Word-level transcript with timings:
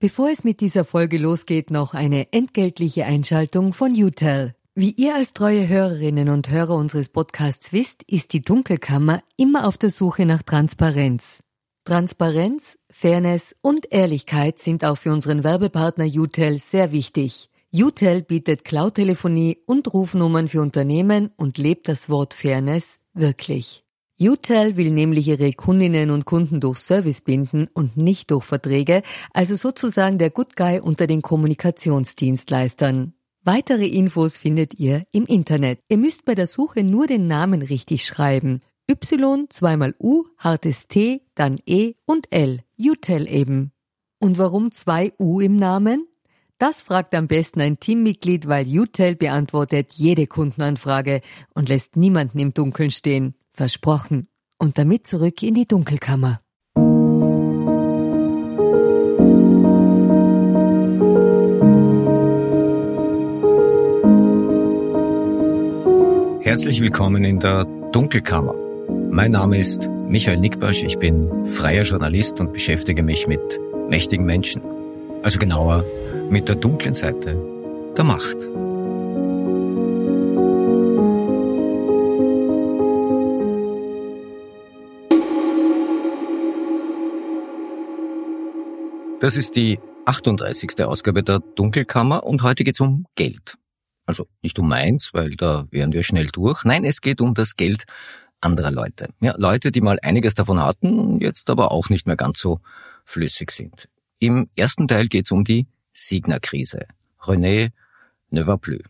Bevor 0.00 0.28
es 0.30 0.44
mit 0.44 0.60
dieser 0.60 0.84
Folge 0.84 1.18
losgeht, 1.18 1.72
noch 1.72 1.92
eine 1.92 2.32
entgeltliche 2.32 3.04
Einschaltung 3.04 3.72
von 3.72 3.92
UTEL. 4.00 4.54
Wie 4.76 4.92
ihr 4.92 5.16
als 5.16 5.34
treue 5.34 5.66
Hörerinnen 5.66 6.28
und 6.28 6.50
Hörer 6.50 6.76
unseres 6.76 7.08
Podcasts 7.08 7.72
wisst, 7.72 8.04
ist 8.04 8.32
die 8.32 8.42
Dunkelkammer 8.42 9.24
immer 9.36 9.66
auf 9.66 9.76
der 9.76 9.90
Suche 9.90 10.24
nach 10.24 10.44
Transparenz. 10.44 11.42
Transparenz, 11.84 12.78
Fairness 12.88 13.56
und 13.60 13.90
Ehrlichkeit 13.90 14.60
sind 14.60 14.84
auch 14.84 14.98
für 14.98 15.12
unseren 15.12 15.42
Werbepartner 15.42 16.06
UTEL 16.06 16.58
sehr 16.58 16.92
wichtig. 16.92 17.50
UTEL 17.72 18.22
bietet 18.22 18.64
Cloud-Telefonie 18.64 19.58
und 19.66 19.92
Rufnummern 19.92 20.46
für 20.46 20.60
Unternehmen 20.60 21.32
und 21.36 21.58
lebt 21.58 21.88
das 21.88 22.08
Wort 22.08 22.34
Fairness 22.34 23.00
wirklich. 23.14 23.84
UTEL 24.20 24.76
will 24.76 24.90
nämlich 24.90 25.28
ihre 25.28 25.52
Kundinnen 25.52 26.10
und 26.10 26.24
Kunden 26.24 26.58
durch 26.58 26.78
Service 26.78 27.20
binden 27.20 27.68
und 27.72 27.96
nicht 27.96 28.32
durch 28.32 28.44
Verträge, 28.44 29.02
also 29.32 29.54
sozusagen 29.54 30.18
der 30.18 30.30
Good 30.30 30.56
Guy 30.56 30.80
unter 30.80 31.06
den 31.06 31.22
Kommunikationsdienstleistern. 31.22 33.12
Weitere 33.44 33.86
Infos 33.86 34.36
findet 34.36 34.74
ihr 34.74 35.04
im 35.12 35.24
Internet. 35.24 35.78
Ihr 35.88 35.98
müsst 35.98 36.24
bei 36.24 36.34
der 36.34 36.48
Suche 36.48 36.82
nur 36.82 37.06
den 37.06 37.28
Namen 37.28 37.62
richtig 37.62 38.04
schreiben. 38.04 38.60
Y, 38.90 39.46
zweimal 39.50 39.94
U, 40.00 40.24
hartes 40.36 40.88
T, 40.88 41.22
dann 41.36 41.58
E 41.64 41.92
und 42.04 42.26
L. 42.30 42.62
UTEL 42.76 43.28
eben. 43.28 43.72
Und 44.18 44.38
warum 44.38 44.72
zwei 44.72 45.12
U 45.18 45.40
im 45.40 45.56
Namen? 45.56 46.08
Das 46.58 46.82
fragt 46.82 47.14
am 47.14 47.28
besten 47.28 47.60
ein 47.60 47.78
Teammitglied, 47.78 48.48
weil 48.48 48.66
UTEL 48.66 49.14
beantwortet 49.14 49.92
jede 49.92 50.26
Kundenanfrage 50.26 51.20
und 51.54 51.68
lässt 51.68 51.96
niemanden 51.96 52.40
im 52.40 52.52
Dunkeln 52.52 52.90
stehen. 52.90 53.34
Versprochen. 53.58 54.28
Und 54.60 54.78
damit 54.78 55.08
zurück 55.08 55.42
in 55.42 55.54
die 55.54 55.64
Dunkelkammer. 55.64 56.40
Herzlich 66.40 66.80
willkommen 66.80 67.24
in 67.24 67.40
der 67.40 67.64
Dunkelkammer. 67.90 68.54
Mein 69.10 69.32
Name 69.32 69.58
ist 69.58 69.88
Michael 70.06 70.38
Nickbasch, 70.38 70.84
ich 70.84 70.96
bin 71.00 71.44
freier 71.44 71.82
Journalist 71.82 72.38
und 72.38 72.52
beschäftige 72.52 73.02
mich 73.02 73.26
mit 73.26 73.40
mächtigen 73.88 74.24
Menschen. 74.24 74.62
Also 75.24 75.40
genauer 75.40 75.84
mit 76.30 76.48
der 76.48 76.54
dunklen 76.54 76.94
Seite 76.94 77.36
der 77.96 78.04
Macht. 78.04 78.36
Das 89.20 89.36
ist 89.36 89.56
die 89.56 89.80
38. 90.06 90.80
Ausgabe 90.84 91.24
der 91.24 91.40
Dunkelkammer 91.40 92.22
und 92.22 92.42
heute 92.44 92.62
geht 92.62 92.76
es 92.76 92.80
um 92.80 93.04
Geld. 93.16 93.56
Also 94.06 94.28
nicht 94.42 94.60
um 94.60 94.68
meins, 94.68 95.12
weil 95.12 95.34
da 95.34 95.66
wären 95.72 95.92
wir 95.92 96.04
schnell 96.04 96.28
durch. 96.28 96.64
Nein, 96.64 96.84
es 96.84 97.00
geht 97.00 97.20
um 97.20 97.34
das 97.34 97.56
Geld 97.56 97.82
anderer 98.40 98.70
Leute. 98.70 99.08
Ja, 99.20 99.34
Leute, 99.36 99.72
die 99.72 99.80
mal 99.80 99.98
einiges 100.02 100.36
davon 100.36 100.62
hatten, 100.62 101.20
jetzt 101.20 101.50
aber 101.50 101.72
auch 101.72 101.88
nicht 101.88 102.06
mehr 102.06 102.14
ganz 102.14 102.38
so 102.38 102.60
flüssig 103.04 103.50
sind. 103.50 103.88
Im 104.20 104.50
ersten 104.54 104.86
Teil 104.86 105.08
geht 105.08 105.24
es 105.24 105.32
um 105.32 105.42
die 105.42 105.66
Signa-Krise. 105.92 106.86
René 107.20 107.72
ne 108.30 108.46
va 108.46 108.56
plus. 108.56 108.82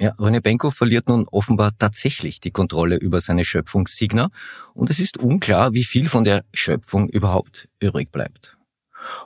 Ja, 0.00 0.14
René 0.14 0.40
Benko 0.40 0.70
verliert 0.70 1.08
nun 1.08 1.28
offenbar 1.30 1.78
tatsächlich 1.78 2.40
die 2.40 2.50
Kontrolle 2.50 2.96
über 2.96 3.20
seine 3.20 3.44
Schöpfung 3.44 3.86
Signa 3.86 4.30
und 4.74 4.90
es 4.90 4.98
ist 4.98 5.16
unklar, 5.16 5.74
wie 5.74 5.84
viel 5.84 6.08
von 6.08 6.24
der 6.24 6.44
Schöpfung 6.52 7.08
überhaupt 7.08 7.68
übrig 7.78 8.10
bleibt. 8.10 8.55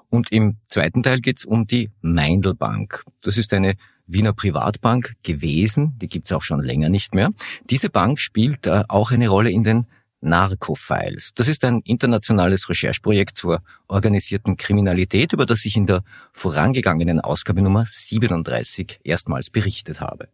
Und 0.09 0.33
im 0.33 0.57
zweiten 0.69 1.03
Teil 1.03 1.21
geht's 1.21 1.45
um 1.45 1.67
die 1.67 1.91
Meindelbank. 2.01 3.05
Das 3.23 3.37
ist 3.37 3.53
eine 3.53 3.75
Wiener 4.07 4.33
Privatbank 4.33 5.15
gewesen, 5.23 5.97
die 5.99 6.09
gibt's 6.09 6.33
auch 6.33 6.43
schon 6.43 6.63
länger 6.63 6.89
nicht 6.89 7.15
mehr. 7.15 7.31
Diese 7.65 7.91
Bank 7.91 8.19
spielt 8.19 8.67
äh, 8.67 8.83
auch 8.89 9.13
eine 9.13 9.29
Rolle 9.29 9.51
in 9.51 9.63
den 9.63 9.87
Narco-Files. 10.21 11.35
Das 11.35 11.49
ist 11.49 11.65
ein 11.65 11.81
internationales 11.85 12.69
Rechercheprojekt 12.69 13.37
zur 13.37 13.63
organisierten 13.89 14.57
Kriminalität, 14.57 15.33
über 15.33 15.47
das 15.47 15.65
ich 15.65 15.77
in 15.77 15.87
der 15.87 16.03
vorangegangenen 16.33 17.21
Ausgabe 17.21 17.63
Nummer 17.63 17.85
37 17.87 19.01
erstmals 19.03 19.51
berichtet 19.51 20.01
habe. 20.01 20.29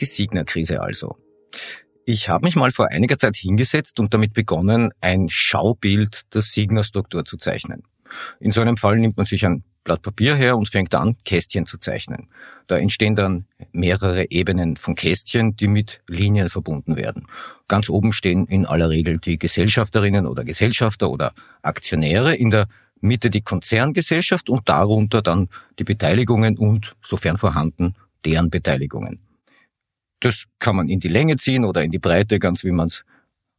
Die 0.00 0.06
Signer-Krise 0.06 0.82
also. 0.82 1.16
Ich 2.04 2.28
habe 2.28 2.46
mich 2.46 2.56
mal 2.56 2.72
vor 2.72 2.90
einiger 2.90 3.16
Zeit 3.16 3.36
hingesetzt 3.36 4.00
und 4.00 4.12
damit 4.12 4.34
begonnen, 4.34 4.90
ein 5.00 5.28
Schaubild 5.28 6.22
der 6.34 6.42
Signer-Struktur 6.42 7.24
zu 7.24 7.36
zeichnen. 7.36 7.84
In 8.40 8.50
so 8.50 8.60
einem 8.60 8.76
Fall 8.76 8.98
nimmt 8.98 9.16
man 9.16 9.26
sich 9.26 9.46
ein 9.46 9.62
Blatt 9.84 10.02
Papier 10.02 10.34
her 10.34 10.56
und 10.56 10.68
fängt 10.68 10.94
an, 10.94 11.16
Kästchen 11.24 11.66
zu 11.66 11.78
zeichnen. 11.78 12.28
Da 12.66 12.78
entstehen 12.78 13.16
dann 13.16 13.46
mehrere 13.72 14.30
Ebenen 14.30 14.76
von 14.76 14.94
Kästchen, 14.94 15.56
die 15.56 15.68
mit 15.68 16.02
Linien 16.08 16.48
verbunden 16.48 16.96
werden. 16.96 17.26
Ganz 17.68 17.88
oben 17.88 18.12
stehen 18.12 18.46
in 18.46 18.66
aller 18.66 18.90
Regel 18.90 19.18
die 19.18 19.38
Gesellschafterinnen 19.38 20.26
oder 20.26 20.44
Gesellschafter 20.44 21.10
oder 21.10 21.32
Aktionäre, 21.62 22.34
in 22.34 22.50
der 22.50 22.66
Mitte 23.00 23.30
die 23.30 23.42
Konzerngesellschaft 23.42 24.50
und 24.50 24.68
darunter 24.68 25.22
dann 25.22 25.48
die 25.78 25.84
Beteiligungen 25.84 26.58
und, 26.58 26.94
sofern 27.02 27.38
vorhanden, 27.38 27.94
deren 28.24 28.50
Beteiligungen. 28.50 29.20
Das 30.22 30.44
kann 30.60 30.76
man 30.76 30.88
in 30.88 31.00
die 31.00 31.08
Länge 31.08 31.36
ziehen 31.36 31.64
oder 31.64 31.82
in 31.82 31.90
die 31.90 31.98
Breite, 31.98 32.38
ganz 32.38 32.62
wie 32.62 32.70
man 32.70 32.86
es 32.86 33.04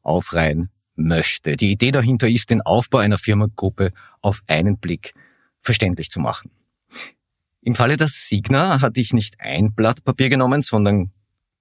aufreihen 0.01 0.69
möchte. 0.96 1.57
Die 1.57 1.72
Idee 1.72 1.91
dahinter 1.91 2.29
ist, 2.29 2.50
den 2.50 2.62
Aufbau 2.62 3.00
einer 3.00 3.18
Firmengruppe 3.18 3.91
auf 4.22 4.44
einen 4.47 4.78
Blick 4.78 5.13
verständlich 5.59 6.09
zu 6.09 6.22
machen. 6.22 6.52
Im 7.59 7.75
Falle 7.75 7.97
der 7.97 8.07
Signa 8.07 8.79
hatte 8.79 9.02
ich 9.02 9.12
nicht 9.12 9.41
ein 9.41 9.73
Blatt 9.73 10.06
Papier 10.06 10.29
genommen, 10.29 10.62
sondern 10.62 11.12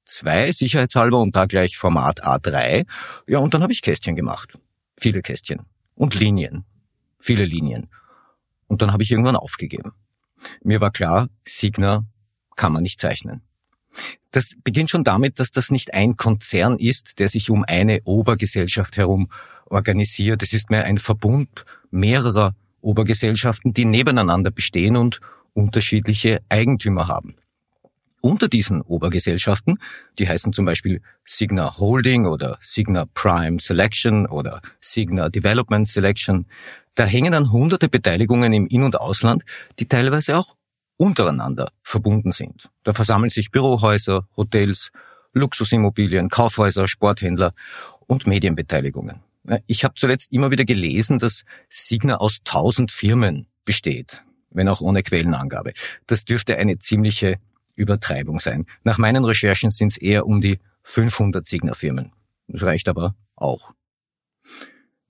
zwei 0.04 0.52
sicherheitshalber 0.52 1.20
und 1.20 1.34
da 1.34 1.46
gleich 1.46 1.76
Format 1.76 2.24
A3. 2.24 2.86
Ja, 3.26 3.38
und 3.38 3.54
dann 3.54 3.62
habe 3.64 3.72
ich 3.72 3.82
Kästchen 3.82 4.14
gemacht. 4.14 4.56
Viele 4.96 5.20
Kästchen. 5.20 5.62
Und 5.96 6.14
Linien. 6.14 6.64
Viele 7.18 7.44
Linien. 7.44 7.88
Und 8.68 8.82
dann 8.82 8.92
habe 8.92 9.02
ich 9.02 9.10
irgendwann 9.10 9.36
aufgegeben. 9.36 9.94
Mir 10.62 10.80
war 10.80 10.92
klar, 10.92 11.28
Signa 11.44 12.04
kann 12.54 12.72
man 12.72 12.84
nicht 12.84 13.00
zeichnen. 13.00 13.42
Das 14.32 14.54
beginnt 14.64 14.90
schon 14.90 15.04
damit, 15.04 15.38
dass 15.38 15.50
das 15.50 15.70
nicht 15.70 15.94
ein 15.94 16.16
Konzern 16.16 16.78
ist, 16.78 17.18
der 17.18 17.28
sich 17.28 17.50
um 17.50 17.64
eine 17.66 18.00
Obergesellschaft 18.04 18.96
herum 18.96 19.30
organisiert. 19.66 20.42
Es 20.42 20.52
ist 20.52 20.70
mehr 20.70 20.84
ein 20.84 20.98
Verbund 20.98 21.64
mehrerer 21.90 22.54
Obergesellschaften, 22.80 23.74
die 23.74 23.84
nebeneinander 23.84 24.50
bestehen 24.50 24.96
und 24.96 25.20
unterschiedliche 25.52 26.40
Eigentümer 26.48 27.08
haben. 27.08 27.36
Unter 28.22 28.48
diesen 28.48 28.82
Obergesellschaften, 28.82 29.78
die 30.18 30.28
heißen 30.28 30.52
zum 30.52 30.64
Beispiel 30.64 31.02
Signa 31.24 31.76
Holding 31.76 32.26
oder 32.26 32.56
Signa 32.60 33.06
Prime 33.14 33.58
Selection 33.60 34.26
oder 34.26 34.62
Signa 34.80 35.28
Development 35.28 35.86
Selection, 35.86 36.46
da 36.94 37.04
hängen 37.04 37.32
dann 37.32 37.50
hunderte 37.50 37.88
Beteiligungen 37.88 38.52
im 38.52 38.66
In- 38.66 38.84
und 38.84 39.00
Ausland, 39.00 39.42
die 39.78 39.88
teilweise 39.88 40.38
auch 40.38 40.54
untereinander 41.02 41.72
verbunden 41.82 42.30
sind. 42.30 42.70
Da 42.84 42.92
versammeln 42.92 43.28
sich 43.28 43.50
Bürohäuser, 43.50 44.28
Hotels, 44.36 44.92
Luxusimmobilien, 45.32 46.28
Kaufhäuser, 46.28 46.86
Sporthändler 46.86 47.54
und 48.06 48.28
Medienbeteiligungen. 48.28 49.20
Ich 49.66 49.82
habe 49.82 49.94
zuletzt 49.96 50.32
immer 50.32 50.52
wieder 50.52 50.64
gelesen, 50.64 51.18
dass 51.18 51.44
Signa 51.68 52.18
aus 52.18 52.44
tausend 52.44 52.92
Firmen 52.92 53.48
besteht, 53.64 54.22
wenn 54.50 54.68
auch 54.68 54.80
ohne 54.80 55.02
Quellenangabe. 55.02 55.72
Das 56.06 56.24
dürfte 56.24 56.56
eine 56.56 56.78
ziemliche 56.78 57.38
Übertreibung 57.74 58.38
sein. 58.38 58.66
Nach 58.84 58.98
meinen 58.98 59.24
Recherchen 59.24 59.70
sind 59.70 59.88
es 59.88 59.96
eher 59.96 60.24
um 60.24 60.40
die 60.40 60.60
500 60.84 61.44
Signa-Firmen. 61.44 62.12
Das 62.46 62.62
reicht 62.62 62.88
aber 62.88 63.16
auch. 63.34 63.72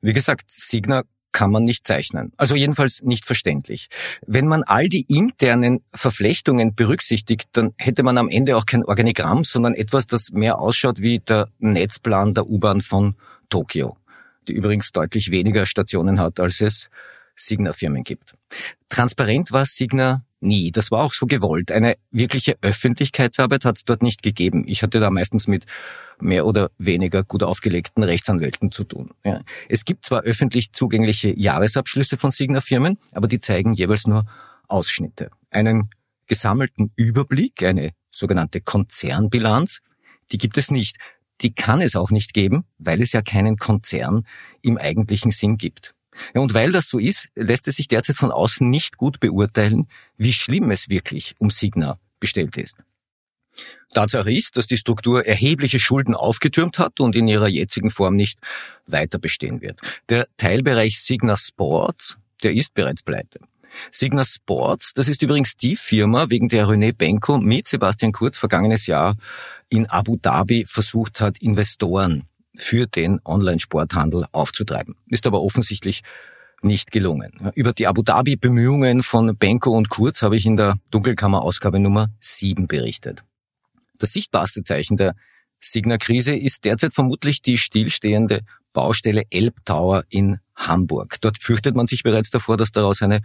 Wie 0.01 0.15
gesagt, 0.15 0.51
Signa 0.51 1.03
kann 1.33 1.51
man 1.51 1.65
nicht 1.65 1.87
zeichnen. 1.87 2.33
Also 2.37 2.55
jedenfalls 2.55 3.03
nicht 3.03 3.27
verständlich. 3.27 3.89
Wenn 4.27 4.47
man 4.47 4.63
all 4.63 4.89
die 4.89 5.07
internen 5.09 5.81
Verflechtungen 5.93 6.75
berücksichtigt, 6.75 7.49
dann 7.53 7.73
hätte 7.79 8.03
man 8.03 8.19
am 8.19 8.29
Ende 8.29 8.57
auch 8.57 8.67
kein 8.67 8.85
Organigramm, 8.85 9.45
sondern 9.45 9.75
etwas, 9.75 10.07
das 10.07 10.31
mehr 10.33 10.59
ausschaut 10.59 11.01
wie 11.01 11.19
der 11.19 11.49
Netzplan 11.59 12.35
der 12.35 12.47
U-Bahn 12.47 12.81
von 12.81 13.17
Tokio, 13.49 13.97
die 14.47 14.53
übrigens 14.53 14.93
deutlich 14.93 15.31
weniger 15.31 15.67
Stationen 15.67 16.21
hat, 16.21 16.39
als 16.39 16.61
es 16.61 16.89
Signa-Firmen 17.35 18.05
gibt. 18.05 18.35
Transparent 18.89 19.53
war 19.53 19.67
Signa 19.67 20.25
nie. 20.41 20.73
Das 20.73 20.91
war 20.91 21.03
auch 21.03 21.13
so 21.13 21.27
gewollt. 21.27 21.71
Eine 21.71 21.97
wirkliche 22.11 22.57
Öffentlichkeitsarbeit 22.63 23.65
hat 23.65 23.77
es 23.77 23.85
dort 23.85 24.03
nicht 24.03 24.23
gegeben. 24.23 24.65
Ich 24.67 24.83
hatte 24.83 25.01
da 25.01 25.11
meistens 25.11 25.47
mit 25.49 25.65
mehr 26.21 26.47
oder 26.47 26.71
weniger 26.79 27.23
gut 27.25 27.43
aufgelegten 27.43 28.03
Rechtsanwälten 28.03 28.73
zu 28.73 28.85
tun. 28.85 29.11
Ja. 29.25 29.41
Es 29.69 29.85
gibt 29.85 30.07
zwar 30.07 30.23
öffentlich 30.23 30.73
zugängliche 30.73 31.39
Jahresabschlüsse 31.39 32.17
von 32.17 32.31
Signa-Firmen, 32.31 32.99
aber 33.13 33.29
die 33.29 33.41
zeigen 33.41 33.75
jeweils 33.75 34.07
nur 34.07 34.27
Ausschnitte. 34.69 35.31
Einen 35.51 35.91
gesammelten 36.27 36.93
Überblick, 36.97 37.63
eine 37.63 37.93
sogenannte 38.11 38.61
Konzernbilanz, 38.61 39.81
die 40.31 40.39
gibt 40.39 40.57
es 40.57 40.71
nicht. 40.71 40.97
die 41.43 41.53
kann 41.53 41.81
es 41.81 41.97
auch 41.97 42.11
nicht 42.11 42.35
geben, 42.35 42.65
weil 42.79 43.03
es 43.03 43.13
ja 43.13 43.23
keinen 43.23 43.57
Konzern 43.57 44.27
im 44.61 44.79
eigentlichen 44.79 45.31
Sinn 45.31 45.57
gibt. 45.57 45.95
Ja, 46.35 46.41
und 46.41 46.55
weil 46.55 46.73
das 46.73 46.89
so 46.89 46.99
ist, 46.99 47.29
lässt 47.35 47.69
es 47.69 47.77
sich 47.77 47.89
derzeit 47.89 48.17
von 48.17 48.31
außen 48.31 48.69
nicht 48.69 48.97
gut 48.97 49.21
beurteilen, 49.21 49.89
wie 50.17 50.33
schlimm 50.33 50.71
es 50.71 50.89
wirklich 50.89 51.35
um 51.39 51.51
Signa 51.51 51.99
bestellt 52.21 52.57
ist. 52.57 52.77
Tatsache 53.93 54.33
ist, 54.33 54.57
dass 54.57 54.67
die 54.67 54.79
Struktur 54.79 55.27
erhebliche 55.27 55.79
Schulden 55.79 56.15
aufgetürmt 56.15 56.79
hat 56.79 57.01
und 57.01 57.15
in 57.15 57.29
ihrer 57.29 57.49
jetzigen 57.49 57.91
Form 57.91 58.17
nicht 58.17 58.39
weiter 58.87 59.19
bestehen 59.19 59.61
wird. 59.61 59.81
Der 60.09 60.27
Teilbereich 60.39 61.01
Signa 61.01 61.37
Sports, 61.37 62.17
der 62.43 62.55
ist 62.55 62.75
bereits 62.75 63.03
pleite. 63.03 63.41
Signa 63.91 64.25
Sports, 64.25 64.93
das 64.95 65.09
ist 65.09 65.23
übrigens 65.23 65.57
die 65.57 65.77
Firma, 65.77 66.31
wegen 66.31 66.49
der 66.49 66.67
René 66.67 66.93
Benko 66.93 67.39
mit 67.39 67.69
Sebastian 67.69 68.13
Kurz 68.13 68.39
vergangenes 68.39 68.87
Jahr 68.87 69.17
in 69.69 69.87
Abu 69.87 70.17
Dhabi 70.17 70.65
versucht 70.67 71.21
hat, 71.21 71.39
Investoren 71.39 72.25
für 72.55 72.87
den 72.87 73.21
Online-Sporthandel 73.25 74.27
aufzutreiben. 74.33 74.97
Ist 75.07 75.27
aber 75.27 75.43
offensichtlich 75.43 76.03
nicht 76.63 76.93
gelungen. 76.93 77.51
Über 77.55 77.73
die 77.73 77.87
Abu 77.87 78.03
Dhabi 78.03 78.37
Bemühungen 78.37 79.03
von 79.03 79.37
Benko 79.37 79.77
und 79.77 79.89
Kurz 79.89 80.23
habe 80.23 80.37
ich 80.37 80.47
in 80.47 80.57
der 80.57 80.77
Dunkelkammer 80.91 81.43
Ausgabe 81.43 81.81
Nummer 81.81 82.09
7 82.21 82.69
berichtet. 82.69 83.25
Das 83.99 84.13
sichtbarste 84.13 84.63
Zeichen 84.63 84.97
der 84.97 85.15
Signa-Krise 85.61 86.37
ist 86.37 86.65
derzeit 86.65 86.93
vermutlich 86.93 87.43
die 87.43 87.59
stillstehende 87.59 88.41
Baustelle 88.73 89.25
Elbtower 89.31 90.05
in 90.09 90.39
Hamburg. 90.57 91.19
Dort 91.21 91.39
fürchtet 91.39 91.77
man 91.77 91.87
sich 91.87 92.03
bereits 92.03 92.31
davor, 92.31 92.57
dass 92.57 92.73
daraus 92.73 93.03
eine 93.03 93.21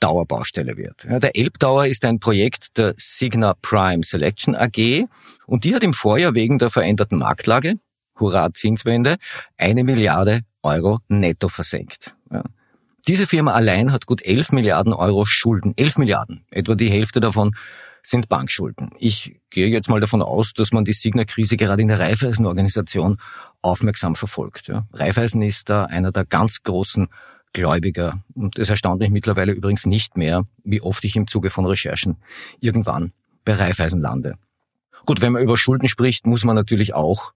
Dauerbaustelle 0.00 0.76
wird. 0.76 1.04
der 1.04 1.36
Elbtower 1.36 1.86
ist 1.86 2.04
ein 2.04 2.20
Projekt 2.20 2.76
der 2.76 2.94
Signa 2.96 3.54
Prime 3.62 4.04
Selection 4.04 4.54
AG 4.54 5.06
und 5.46 5.64
die 5.64 5.74
hat 5.74 5.82
im 5.82 5.94
Vorjahr 5.94 6.34
wegen 6.34 6.58
der 6.58 6.70
veränderten 6.70 7.18
Marktlage, 7.18 7.74
hurra 8.18 8.52
Zinswende, 8.52 9.16
eine 9.56 9.84
Milliarde 9.84 10.42
Euro 10.62 11.00
netto 11.08 11.48
versenkt. 11.48 12.14
Diese 13.08 13.26
Firma 13.26 13.52
allein 13.52 13.92
hat 13.92 14.06
gut 14.06 14.20
11 14.22 14.50
Milliarden 14.50 14.92
Euro 14.92 15.24
Schulden. 15.26 15.74
11 15.76 15.98
Milliarden. 15.98 16.44
Etwa 16.50 16.74
die 16.74 16.90
Hälfte 16.90 17.20
davon 17.20 17.54
sind 18.02 18.28
Bankschulden. 18.28 18.90
Ich 18.98 19.36
gehe 19.50 19.68
jetzt 19.68 19.88
mal 19.88 20.00
davon 20.00 20.22
aus, 20.22 20.52
dass 20.54 20.72
man 20.72 20.84
die 20.84 20.92
Signa-Krise 20.92 21.56
gerade 21.56 21.82
in 21.82 21.88
der 21.88 22.00
Raiffeisen-Organisation 22.00 23.18
aufmerksam 23.62 24.16
verfolgt. 24.16 24.68
Ja. 24.68 24.86
Raiffeisen 24.92 25.42
ist 25.42 25.68
da 25.70 25.84
einer 25.84 26.12
der 26.12 26.24
ganz 26.24 26.62
großen 26.62 27.08
Gläubiger. 27.52 28.22
Und 28.34 28.58
es 28.58 28.70
erstaunt 28.70 29.00
mich 29.00 29.10
mittlerweile 29.10 29.52
übrigens 29.52 29.86
nicht 29.86 30.16
mehr, 30.16 30.44
wie 30.64 30.80
oft 30.80 31.04
ich 31.04 31.16
im 31.16 31.26
Zuge 31.26 31.50
von 31.50 31.64
Recherchen 31.64 32.16
irgendwann 32.60 33.12
bei 33.44 33.54
Raiffeisen 33.54 34.00
lande. 34.00 34.34
Gut, 35.04 35.20
wenn 35.20 35.32
man 35.32 35.42
über 35.42 35.56
Schulden 35.56 35.88
spricht, 35.88 36.26
muss 36.26 36.44
man 36.44 36.56
natürlich 36.56 36.94
auch 36.94 37.32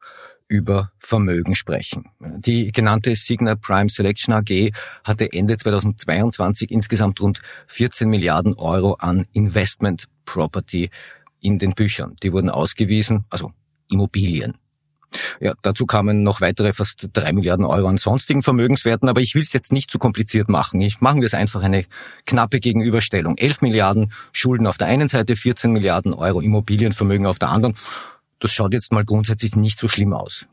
über 0.50 0.90
Vermögen 0.98 1.54
sprechen. 1.54 2.10
Die 2.18 2.72
genannte 2.72 3.14
Signa 3.14 3.54
Prime 3.54 3.88
Selection 3.88 4.34
AG 4.34 4.72
hatte 5.04 5.32
Ende 5.32 5.56
2022 5.56 6.72
insgesamt 6.72 7.20
rund 7.20 7.40
14 7.68 8.10
Milliarden 8.10 8.54
Euro 8.54 8.94
an 8.94 9.26
Investment 9.32 10.08
Property 10.24 10.90
in 11.40 11.60
den 11.60 11.72
Büchern. 11.72 12.16
Die 12.22 12.32
wurden 12.32 12.50
ausgewiesen, 12.50 13.24
also 13.30 13.52
Immobilien. 13.88 14.58
Ja, 15.40 15.54
dazu 15.62 15.86
kamen 15.86 16.22
noch 16.22 16.40
weitere 16.40 16.72
fast 16.72 17.08
drei 17.12 17.32
Milliarden 17.32 17.64
Euro 17.64 17.88
an 17.88 17.96
sonstigen 17.96 18.42
Vermögenswerten, 18.42 19.08
aber 19.08 19.20
ich 19.20 19.34
will 19.34 19.42
es 19.42 19.52
jetzt 19.52 19.72
nicht 19.72 19.90
zu 19.90 19.98
kompliziert 19.98 20.48
machen. 20.48 20.80
Ich 20.80 21.00
machen 21.00 21.20
wir 21.20 21.26
es 21.26 21.34
einfach 21.34 21.62
eine 21.62 21.84
knappe 22.26 22.58
Gegenüberstellung. 22.58 23.36
11 23.36 23.62
Milliarden 23.62 24.12
Schulden 24.32 24.66
auf 24.66 24.78
der 24.78 24.88
einen 24.88 25.08
Seite, 25.08 25.36
14 25.36 25.72
Milliarden 25.72 26.12
Euro 26.12 26.40
Immobilienvermögen 26.40 27.26
auf 27.26 27.38
der 27.38 27.50
anderen. 27.50 27.74
Das 28.40 28.52
schaut 28.52 28.72
jetzt 28.72 28.92
mal 28.92 29.04
grundsätzlich 29.04 29.54
nicht 29.54 29.78
so 29.78 29.88
schlimm 29.88 30.12
aus. 30.12 30.48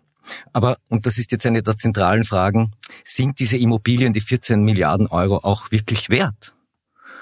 Aber, 0.53 0.77
und 0.89 1.05
das 1.05 1.17
ist 1.17 1.31
jetzt 1.31 1.45
eine 1.45 1.63
der 1.63 1.77
zentralen 1.77 2.25
Fragen, 2.25 2.73
sind 3.03 3.39
diese 3.39 3.57
Immobilien, 3.57 4.13
die 4.13 4.21
14 4.21 4.61
Milliarden 4.61 5.07
Euro 5.07 5.37
auch 5.37 5.71
wirklich 5.71 6.09
wert? 6.09 6.53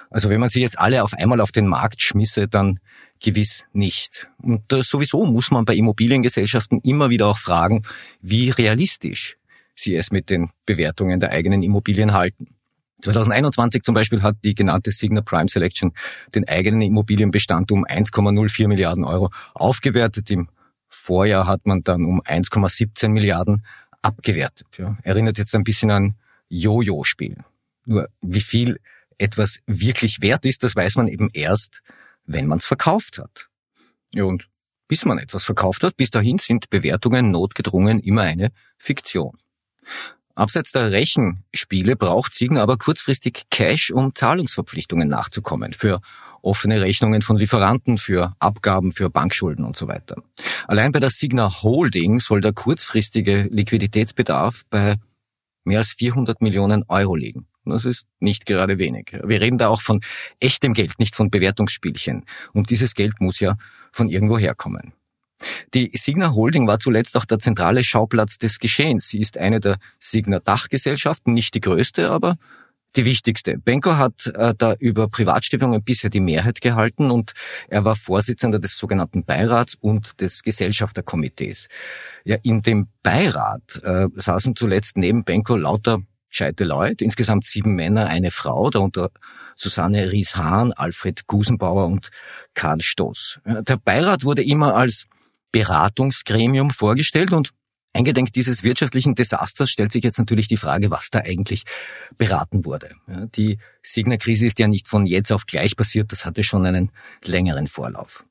Also 0.09 0.29
wenn 0.29 0.39
man 0.39 0.49
sie 0.49 0.61
jetzt 0.61 0.79
alle 0.79 1.03
auf 1.03 1.13
einmal 1.13 1.41
auf 1.41 1.51
den 1.51 1.67
Markt 1.67 2.01
schmisse, 2.01 2.47
dann 2.47 2.79
gewiss 3.19 3.65
nicht. 3.73 4.27
Und 4.41 4.63
sowieso 4.71 5.25
muss 5.25 5.51
man 5.51 5.65
bei 5.65 5.75
Immobiliengesellschaften 5.75 6.81
immer 6.81 7.09
wieder 7.09 7.27
auch 7.27 7.37
fragen, 7.37 7.83
wie 8.21 8.49
realistisch 8.49 9.37
sie 9.75 9.95
es 9.95 10.11
mit 10.11 10.29
den 10.29 10.51
Bewertungen 10.65 11.19
der 11.19 11.31
eigenen 11.31 11.63
Immobilien 11.63 12.13
halten. 12.13 12.47
2021 13.01 13.83
zum 13.83 13.93
Beispiel 13.93 14.23
hat 14.23 14.37
die 14.43 14.55
genannte 14.55 14.91
Signa 14.91 15.21
Prime 15.21 15.49
Selection 15.49 15.93
den 16.33 16.47
eigenen 16.47 16.81
Immobilienbestand 16.81 17.71
um 17.71 17.85
1,04 17.85 18.67
Milliarden 18.67 19.03
Euro 19.03 19.31
aufgewertet. 19.53 20.31
Im 20.31 20.47
Vorjahr 21.05 21.47
hat 21.47 21.65
man 21.65 21.83
dann 21.83 22.05
um 22.05 22.21
1,17 22.21 23.09
Milliarden 23.09 23.65
abgewertet. 24.01 24.67
Ja. 24.77 24.97
Erinnert 25.03 25.37
jetzt 25.37 25.53
ein 25.55 25.63
bisschen 25.63 25.91
an 25.91 26.15
Jojo-Spiel. 26.49 27.37
Nur 27.85 28.09
wie 28.21 28.41
viel 28.41 28.79
etwas 29.17 29.59
wirklich 29.67 30.21
wert 30.21 30.45
ist, 30.45 30.63
das 30.63 30.75
weiß 30.75 30.95
man 30.97 31.07
eben 31.07 31.29
erst, 31.31 31.81
wenn 32.25 32.47
man 32.47 32.57
es 32.57 32.65
verkauft 32.65 33.19
hat. 33.19 33.47
Ja, 34.13 34.23
und 34.23 34.49
bis 34.87 35.05
man 35.05 35.17
etwas 35.17 35.43
verkauft 35.43 35.83
hat, 35.83 35.95
bis 35.97 36.09
dahin 36.09 36.37
sind 36.37 36.69
Bewertungen 36.69 37.31
notgedrungen 37.31 37.99
immer 37.99 38.23
eine 38.23 38.51
Fiktion. 38.77 39.37
Abseits 40.35 40.71
der 40.71 40.91
Rechenspiele 40.91 41.95
braucht 41.95 42.33
Siegen 42.33 42.57
aber 42.57 42.77
kurzfristig 42.77 43.43
Cash, 43.49 43.91
um 43.91 44.13
Zahlungsverpflichtungen 44.13 45.07
nachzukommen. 45.07 45.71
Für 45.71 46.01
offene 46.45 46.81
Rechnungen 46.81 47.21
von 47.21 47.37
Lieferanten, 47.37 47.97
für 47.97 48.35
Abgaben, 48.39 48.91
für 48.91 49.09
Bankschulden 49.09 49.65
und 49.65 49.75
so 49.75 49.87
weiter. 49.87 50.23
Allein 50.67 50.91
bei 50.91 50.99
der 50.99 51.09
Signa 51.09 51.63
Holding 51.63 52.19
soll 52.19 52.41
der 52.41 52.53
kurzfristige 52.53 53.47
Liquiditätsbedarf 53.51 54.63
bei 54.69 54.95
mehr 55.63 55.79
als 55.79 55.93
400 55.93 56.41
Millionen 56.41 56.83
Euro 56.87 57.15
liegen. 57.15 57.47
Das 57.65 57.85
ist 57.85 58.05
nicht 58.19 58.45
gerade 58.45 58.77
wenig. 58.77 59.11
Wir 59.23 59.41
reden 59.41 59.57
da 59.57 59.69
auch 59.69 59.81
von 59.81 60.01
echtem 60.39 60.73
Geld, 60.73 60.99
nicht 60.99 61.15
von 61.15 61.31
Bewertungsspielchen. 61.31 62.25
Und 62.53 62.69
dieses 62.69 62.93
Geld 62.93 63.19
muss 63.19 63.39
ja 63.39 63.57
von 63.91 64.09
irgendwo 64.09 64.37
herkommen. 64.37 64.93
Die 65.73 65.91
Signa 65.93 66.33
Holding 66.33 66.67
war 66.67 66.79
zuletzt 66.79 67.17
auch 67.17 67.25
der 67.25 67.39
zentrale 67.39 67.83
Schauplatz 67.83 68.37
des 68.37 68.59
Geschehens. 68.59 69.07
Sie 69.07 69.19
ist 69.19 69.37
eine 69.37 69.59
der 69.59 69.77
Signa 69.99 70.39
Dachgesellschaften, 70.39 71.33
nicht 71.33 71.55
die 71.55 71.59
größte, 71.59 72.09
aber 72.09 72.37
die 72.95 73.05
wichtigste. 73.05 73.57
Benko 73.57 73.97
hat 73.97 74.27
äh, 74.27 74.53
da 74.57 74.73
über 74.79 75.07
Privatstiftungen 75.07 75.83
bisher 75.83 76.09
die 76.09 76.19
Mehrheit 76.19 76.61
gehalten 76.61 77.11
und 77.11 77.33
er 77.67 77.85
war 77.85 77.95
Vorsitzender 77.95 78.59
des 78.59 78.77
sogenannten 78.77 79.23
Beirats 79.23 79.75
und 79.75 80.21
des 80.21 80.43
Gesellschafterkomitees. 80.43 81.67
Ja, 82.23 82.37
in 82.43 82.61
dem 82.61 82.87
Beirat 83.03 83.81
äh, 83.83 84.07
saßen 84.15 84.55
zuletzt 84.55 84.97
neben 84.97 85.23
Benko 85.23 85.55
lauter 85.55 86.01
gescheite 86.29 86.65
Leute, 86.65 87.05
insgesamt 87.05 87.45
sieben 87.45 87.75
Männer, 87.75 88.07
eine 88.07 88.29
Frau, 88.29 88.69
darunter 88.69 89.09
Susanne 89.55 90.11
Ries-Hahn, 90.11 90.73
Alfred 90.73 91.27
Gusenbauer 91.27 91.85
und 91.85 92.09
Karl 92.53 92.81
Stoß. 92.81 93.39
Der 93.45 93.77
Beirat 93.77 94.25
wurde 94.25 94.43
immer 94.43 94.75
als 94.75 95.07
Beratungsgremium 95.53 96.71
vorgestellt 96.71 97.31
und 97.31 97.51
eingedenk 97.95 98.33
dieses 98.33 98.63
wirtschaftlichen 98.63 99.15
Desasters 99.15 99.69
stellt 99.69 99.91
sich 99.91 100.03
jetzt 100.03 100.19
natürlich 100.19 100.47
die 100.47 100.57
Frage, 100.57 100.91
was 100.91 101.09
da 101.09 101.19
eigentlich 101.19 101.63
beraten 102.17 102.65
wurde. 102.65 102.91
Die 103.35 103.57
Signa-Krise 103.81 104.45
ist 104.45 104.59
ja 104.59 104.67
nicht 104.67 104.87
von 104.87 105.05
jetzt 105.05 105.31
auf 105.31 105.45
gleich 105.45 105.75
passiert, 105.75 106.11
das 106.11 106.25
hatte 106.25 106.43
schon 106.43 106.65
einen 106.65 106.91
längeren 107.23 107.67
Vorlauf. 107.67 108.25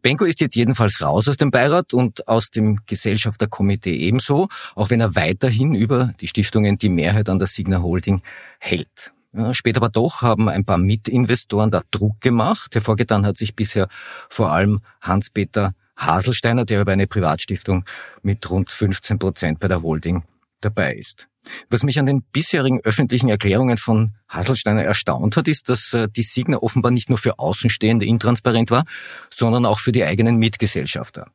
Benko 0.00 0.24
ist 0.24 0.40
jetzt 0.40 0.54
jedenfalls 0.54 1.00
raus 1.00 1.28
aus 1.28 1.36
dem 1.36 1.50
Beirat 1.50 1.92
und 1.92 2.28
aus 2.28 2.50
dem 2.50 2.80
Gesellschafterkomitee 2.86 3.96
ebenso, 3.96 4.48
auch 4.74 4.90
wenn 4.90 5.00
er 5.00 5.16
weiterhin 5.16 5.74
über 5.74 6.14
die 6.20 6.28
Stiftungen 6.28 6.78
die 6.78 6.88
Mehrheit 6.88 7.28
an 7.28 7.38
der 7.38 7.48
Signa 7.48 7.82
Holding 7.82 8.22
hält. 8.60 9.12
Ja, 9.32 9.52
später 9.52 9.78
aber 9.78 9.90
doch 9.90 10.22
haben 10.22 10.48
ein 10.48 10.64
paar 10.64 10.78
Mitinvestoren 10.78 11.70
da 11.70 11.82
Druck 11.90 12.20
gemacht. 12.20 12.74
Hervorgetan 12.74 13.26
hat 13.26 13.36
sich 13.36 13.54
bisher 13.54 13.88
vor 14.30 14.52
allem 14.52 14.80
Hans-Peter 15.02 15.74
Haselsteiner, 15.96 16.64
der 16.64 16.80
über 16.80 16.92
eine 16.92 17.06
Privatstiftung 17.06 17.84
mit 18.22 18.48
rund 18.50 18.70
15 18.70 19.18
Prozent 19.18 19.60
bei 19.60 19.68
der 19.68 19.82
Holding 19.82 20.24
dabei 20.60 20.94
ist. 20.94 21.28
Was 21.70 21.82
mich 21.82 21.98
an 21.98 22.06
den 22.06 22.22
bisherigen 22.22 22.80
öffentlichen 22.80 23.28
Erklärungen 23.28 23.76
von 23.76 24.14
Haselsteiner 24.28 24.82
erstaunt 24.82 25.36
hat, 25.36 25.48
ist, 25.48 25.68
dass 25.68 25.92
äh, 25.92 26.08
die 26.08 26.22
Signa 26.22 26.58
offenbar 26.58 26.90
nicht 26.90 27.08
nur 27.08 27.18
für 27.18 27.38
Außenstehende 27.38 28.04
intransparent 28.04 28.70
war, 28.70 28.84
sondern 29.32 29.64
auch 29.64 29.78
für 29.78 29.92
die 29.92 30.04
eigenen 30.04 30.36
Mitgesellschafter. 30.36 31.30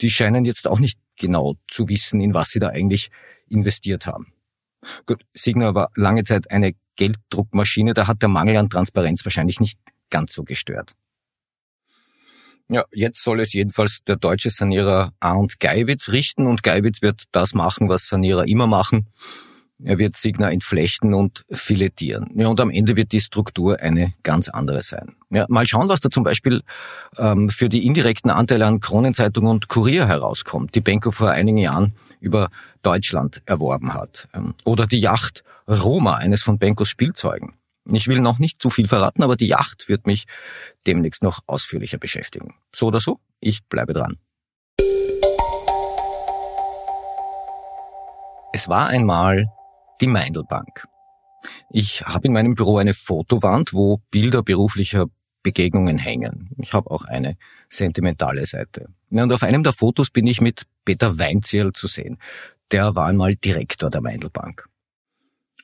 Die 0.00 0.10
scheinen 0.10 0.44
jetzt 0.44 0.68
auch 0.68 0.78
nicht 0.78 0.98
genau 1.16 1.56
zu 1.66 1.88
wissen, 1.88 2.20
in 2.20 2.34
was 2.34 2.50
sie 2.50 2.60
da 2.60 2.68
eigentlich 2.68 3.10
investiert 3.48 4.06
haben. 4.06 4.32
Gut, 5.06 5.24
Signa 5.34 5.74
war 5.74 5.90
lange 5.96 6.24
Zeit 6.24 6.50
eine 6.50 6.74
Gelddruckmaschine, 6.96 7.94
da 7.94 8.06
hat 8.06 8.22
der 8.22 8.28
Mangel 8.28 8.56
an 8.56 8.70
Transparenz 8.70 9.24
wahrscheinlich 9.24 9.60
nicht 9.60 9.78
ganz 10.10 10.34
so 10.34 10.44
gestört. 10.44 10.94
Ja, 12.70 12.84
jetzt 12.92 13.22
soll 13.22 13.40
es 13.40 13.52
jedenfalls 13.54 14.04
der 14.04 14.16
deutsche 14.16 14.50
Sanierer 14.50 15.12
Arndt 15.20 15.58
Geiwitz 15.58 16.10
richten 16.10 16.46
und 16.46 16.62
Geiwitz 16.62 17.00
wird 17.00 17.24
das 17.32 17.54
machen, 17.54 17.88
was 17.88 18.06
Sanierer 18.06 18.46
immer 18.46 18.66
machen. 18.66 19.08
Er 19.82 19.98
wird 19.98 20.16
Signa 20.16 20.50
entflechten 20.50 21.14
und 21.14 21.44
filetieren. 21.50 22.30
Ja, 22.34 22.48
und 22.48 22.60
am 22.60 22.70
Ende 22.70 22.96
wird 22.96 23.12
die 23.12 23.20
Struktur 23.20 23.78
eine 23.78 24.12
ganz 24.24 24.48
andere 24.48 24.82
sein. 24.82 25.14
Ja, 25.30 25.46
mal 25.48 25.66
schauen, 25.68 25.88
was 25.88 26.00
da 26.00 26.10
zum 26.10 26.24
Beispiel 26.24 26.62
ähm, 27.16 27.48
für 27.48 27.68
die 27.68 27.86
indirekten 27.86 28.30
Anteile 28.30 28.66
an 28.66 28.80
Kronenzeitung 28.80 29.46
und 29.46 29.68
Kurier 29.68 30.06
herauskommt, 30.06 30.74
die 30.74 30.80
Benko 30.80 31.12
vor 31.12 31.30
einigen 31.30 31.58
Jahren 31.58 31.94
über 32.20 32.50
Deutschland 32.82 33.40
erworben 33.46 33.94
hat. 33.94 34.28
Ähm, 34.34 34.54
oder 34.64 34.86
die 34.86 34.98
Yacht 34.98 35.44
Roma, 35.68 36.16
eines 36.16 36.42
von 36.42 36.58
Benkos 36.58 36.88
Spielzeugen. 36.88 37.54
Ich 37.90 38.06
will 38.06 38.20
noch 38.20 38.38
nicht 38.38 38.60
zu 38.60 38.68
viel 38.70 38.86
verraten, 38.86 39.22
aber 39.22 39.36
die 39.36 39.46
Yacht 39.46 39.88
wird 39.88 40.06
mich 40.06 40.26
demnächst 40.86 41.22
noch 41.22 41.40
ausführlicher 41.46 41.98
beschäftigen. 41.98 42.54
So 42.74 42.86
oder 42.86 43.00
so, 43.00 43.20
ich 43.40 43.64
bleibe 43.64 43.94
dran. 43.94 44.18
Es 48.52 48.68
war 48.68 48.88
einmal 48.88 49.46
die 50.00 50.06
Meindelbank. 50.06 50.86
Ich 51.70 52.02
habe 52.02 52.26
in 52.26 52.32
meinem 52.32 52.54
Büro 52.54 52.78
eine 52.78 52.94
Fotowand, 52.94 53.72
wo 53.72 53.98
Bilder 54.10 54.42
beruflicher 54.42 55.06
Begegnungen 55.42 55.98
hängen. 55.98 56.50
Ich 56.58 56.72
habe 56.72 56.90
auch 56.90 57.04
eine 57.04 57.36
sentimentale 57.68 58.44
Seite. 58.44 58.88
Und 59.10 59.32
auf 59.32 59.42
einem 59.42 59.62
der 59.62 59.72
Fotos 59.72 60.10
bin 60.10 60.26
ich 60.26 60.40
mit 60.40 60.66
Peter 60.84 61.18
Weinzierl 61.18 61.72
zu 61.72 61.86
sehen. 61.86 62.18
Der 62.70 62.94
war 62.94 63.06
einmal 63.06 63.36
Direktor 63.36 63.88
der 63.88 64.00
Meindelbank. 64.00 64.68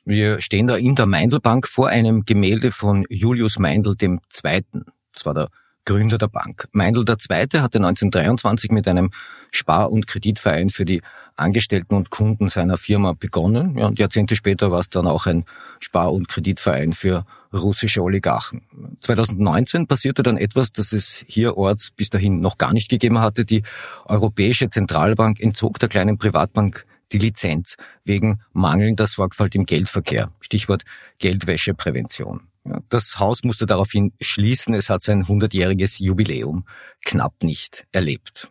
Wir 0.07 0.39
stehen 0.39 0.67
da 0.67 0.75
in 0.75 0.93
der 0.93 1.07
Meindelbank 1.07 1.67
vor 1.67 1.87
einem 1.87 2.25
Gemälde 2.25 2.69
von 2.69 3.05
Julius 3.09 3.57
Meindl 3.57 3.95
II. 3.99 4.19
Das 4.31 5.25
war 5.25 5.33
der 5.33 5.47
Gründer 5.83 6.19
der 6.19 6.27
Bank. 6.27 6.67
Meindl 6.73 7.03
II. 7.07 7.59
hatte 7.59 7.79
1923 7.79 8.69
mit 8.69 8.87
einem 8.87 9.09
Spar- 9.49 9.91
und 9.91 10.05
Kreditverein 10.05 10.69
für 10.69 10.85
die 10.85 11.01
Angestellten 11.35 11.95
und 11.95 12.11
Kunden 12.11 12.49
seiner 12.49 12.77
Firma 12.77 13.13
begonnen. 13.13 13.79
Ja, 13.79 13.87
und 13.87 13.97
Jahrzehnte 13.97 14.35
später 14.35 14.69
war 14.69 14.79
es 14.79 14.89
dann 14.89 15.07
auch 15.07 15.25
ein 15.25 15.45
Spar- 15.79 16.13
und 16.13 16.27
Kreditverein 16.27 16.93
für 16.93 17.25
russische 17.51 18.03
Oligarchen. 18.03 18.61
2019 18.99 19.87
passierte 19.87 20.21
dann 20.21 20.37
etwas, 20.37 20.71
das 20.71 20.93
es 20.93 21.23
hierorts 21.27 21.89
bis 21.89 22.11
dahin 22.11 22.41
noch 22.41 22.59
gar 22.59 22.73
nicht 22.73 22.89
gegeben 22.89 23.19
hatte. 23.19 23.43
Die 23.43 23.63
Europäische 24.05 24.69
Zentralbank 24.69 25.39
entzog 25.39 25.79
der 25.79 25.89
kleinen 25.89 26.19
Privatbank 26.19 26.85
die 27.11 27.17
Lizenz 27.17 27.75
wegen 28.03 28.41
mangelnder 28.53 29.07
Sorgfalt 29.07 29.55
im 29.55 29.65
Geldverkehr. 29.65 30.31
Stichwort 30.39 30.83
Geldwäscheprävention. 31.19 32.41
Das 32.89 33.19
Haus 33.19 33.43
musste 33.43 33.65
daraufhin 33.65 34.13
schließen. 34.19 34.73
Es 34.73 34.89
hat 34.89 35.01
sein 35.01 35.25
100-jähriges 35.25 36.01
Jubiläum 36.01 36.65
knapp 37.05 37.43
nicht 37.43 37.85
erlebt. 37.91 38.49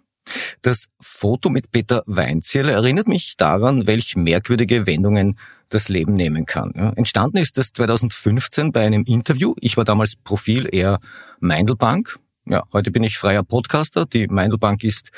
Das 0.63 0.87
Foto 1.01 1.51
mit 1.51 1.71
Peter 1.71 2.03
Weinzierl 2.07 2.69
erinnert 2.69 3.09
mich 3.09 3.37
daran, 3.37 3.87
welch 3.87 4.17
merkwürdige 4.17 4.87
Wendungen 4.87 5.39
das 5.69 5.89
Leben 5.89 6.15
nehmen 6.15 6.47
kann. 6.47 6.73
Entstanden 6.97 7.39
ist 7.39 7.59
das 7.59 7.73
2015 7.73 8.73
bei 8.73 8.87
einem 8.87 9.05
Interview. 9.05 9.55
Ich 9.61 9.77
war 9.77 9.85
damals 9.85 10.17
Profil 10.17 10.69
eher 10.71 11.01
Meindelbank. 11.41 12.19
Ja, 12.47 12.63
heute 12.73 12.91
bin 12.91 13.03
ich 13.03 13.19
freier 13.19 13.43
Podcaster. 13.43 14.07
Die 14.07 14.29
Meindelbank 14.29 14.85
ist 14.85 15.11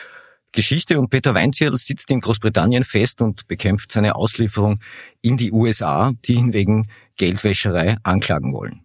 Geschichte 0.57 0.99
und 0.99 1.11
Peter 1.11 1.35
Weinzierl 1.35 1.77
sitzt 1.77 2.11
in 2.11 2.21
Großbritannien 2.21 2.83
fest 2.83 3.21
und 3.21 3.47
bekämpft 3.47 3.93
seine 3.93 4.17
Auslieferung 4.17 4.81
in 5.21 5.37
die 5.37 5.53
USA, 5.53 6.13
die 6.25 6.33
ihn 6.33 6.55
wegen 6.55 6.89
Geldwäscherei 7.17 7.99
anklagen 8.03 8.55
wollen. 8.55 8.81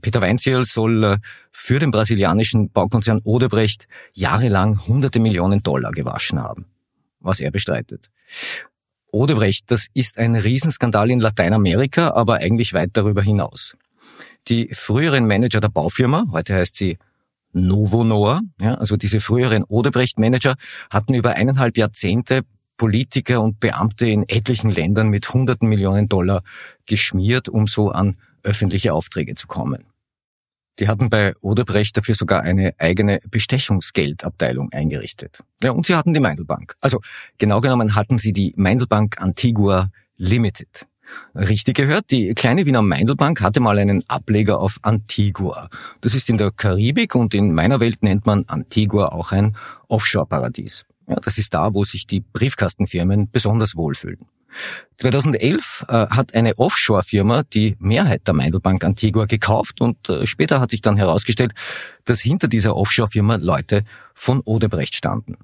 Peter 0.00 0.22
Weinzierl 0.22 0.62
soll 0.62 1.02
äh, 1.04 1.18
für 1.50 1.80
den 1.80 1.90
brasilianischen 1.90 2.70
Baukonzern 2.70 3.20
Odebrecht 3.24 3.88
jahrelang 4.14 4.86
hunderte 4.86 5.18
Millionen 5.18 5.64
Dollar 5.64 5.90
gewaschen 5.90 6.40
haben, 6.40 6.66
was 7.18 7.40
er 7.40 7.50
bestreitet. 7.50 8.08
Odebrecht, 9.10 9.68
das 9.70 9.88
ist 9.94 10.18
ein 10.18 10.36
Riesenskandal 10.36 11.10
in 11.10 11.18
Lateinamerika, 11.18 12.12
aber 12.12 12.36
eigentlich 12.36 12.72
weit 12.72 12.90
darüber 12.92 13.22
hinaus. 13.22 13.76
Die 14.46 14.70
früheren 14.72 15.26
Manager 15.26 15.58
der 15.58 15.70
Baufirma, 15.70 16.26
heute 16.30 16.54
heißt 16.54 16.76
sie 16.76 16.98
Novo 17.56 18.04
ja, 18.60 18.74
also 18.74 18.96
diese 18.96 19.20
früheren 19.20 19.64
Odebrecht-Manager, 19.64 20.56
hatten 20.90 21.14
über 21.14 21.32
eineinhalb 21.32 21.76
Jahrzehnte 21.76 22.42
Politiker 22.76 23.40
und 23.40 23.58
Beamte 23.58 24.06
in 24.06 24.28
etlichen 24.28 24.70
Ländern 24.70 25.08
mit 25.08 25.32
hunderten 25.32 25.68
Millionen 25.68 26.08
Dollar 26.08 26.42
geschmiert, 26.84 27.48
um 27.48 27.66
so 27.66 27.90
an 27.90 28.16
öffentliche 28.42 28.92
Aufträge 28.92 29.34
zu 29.34 29.46
kommen. 29.46 29.86
Die 30.78 30.88
hatten 30.88 31.08
bei 31.08 31.34
Odebrecht 31.40 31.96
dafür 31.96 32.14
sogar 32.14 32.42
eine 32.42 32.74
eigene 32.78 33.20
Bestechungsgeldabteilung 33.30 34.72
eingerichtet. 34.72 35.42
Ja, 35.62 35.70
und 35.70 35.86
sie 35.86 35.94
hatten 35.94 36.12
die 36.12 36.20
Meindelbank. 36.20 36.74
Also 36.82 37.00
genau 37.38 37.62
genommen 37.62 37.94
hatten 37.94 38.18
sie 38.18 38.34
die 38.34 38.52
Meindelbank 38.56 39.18
Antigua 39.18 39.90
Limited. 40.18 40.86
Richtig 41.34 41.76
gehört, 41.76 42.10
die 42.10 42.34
kleine 42.34 42.66
Wiener 42.66 42.82
Meindelbank 42.82 43.40
hatte 43.40 43.60
mal 43.60 43.78
einen 43.78 44.02
Ableger 44.08 44.58
auf 44.58 44.78
Antigua. 44.82 45.68
Das 46.00 46.14
ist 46.14 46.28
in 46.28 46.38
der 46.38 46.50
Karibik 46.50 47.14
und 47.14 47.34
in 47.34 47.52
meiner 47.52 47.80
Welt 47.80 48.02
nennt 48.02 48.26
man 48.26 48.44
Antigua 48.46 49.08
auch 49.08 49.32
ein 49.32 49.56
Offshore-Paradies. 49.88 50.84
Ja, 51.08 51.16
das 51.16 51.38
ist 51.38 51.54
da, 51.54 51.72
wo 51.74 51.84
sich 51.84 52.06
die 52.06 52.20
Briefkastenfirmen 52.20 53.30
besonders 53.30 53.76
wohlfühlen. 53.76 54.26
2011 54.96 55.84
äh, 55.88 55.92
hat 55.92 56.34
eine 56.34 56.58
Offshore-Firma 56.58 57.42
die 57.42 57.76
Mehrheit 57.78 58.26
der 58.26 58.34
Meindelbank 58.34 58.84
Antigua 58.84 59.26
gekauft 59.26 59.80
und 59.80 60.08
äh, 60.08 60.26
später 60.26 60.60
hat 60.60 60.70
sich 60.70 60.80
dann 60.80 60.96
herausgestellt, 60.96 61.52
dass 62.04 62.20
hinter 62.20 62.48
dieser 62.48 62.76
Offshore-Firma 62.76 63.36
Leute 63.36 63.84
von 64.14 64.40
Odebrecht 64.40 64.94
standen. 64.94 65.36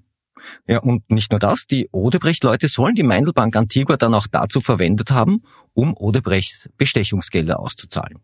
Ja, 0.66 0.78
und 0.80 1.10
nicht 1.10 1.30
nur 1.30 1.40
das, 1.40 1.66
die 1.66 1.88
Odebrecht-Leute 1.92 2.68
sollen 2.68 2.94
die 2.94 3.02
Meindelbank 3.02 3.56
Antigua 3.56 3.96
dann 3.96 4.14
auch 4.14 4.26
dazu 4.26 4.60
verwendet 4.60 5.10
haben, 5.10 5.42
um 5.74 5.96
Odebrecht 5.96 6.70
Bestechungsgelder 6.76 7.58
auszuzahlen. 7.60 8.18